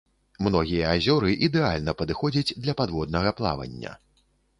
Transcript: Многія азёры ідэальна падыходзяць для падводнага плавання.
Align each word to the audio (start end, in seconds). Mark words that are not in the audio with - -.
Многія 0.45 0.93
азёры 0.93 1.29
ідэальна 1.47 1.93
падыходзяць 1.99 2.55
для 2.63 2.73
падводнага 2.79 3.35
плавання. 3.43 3.93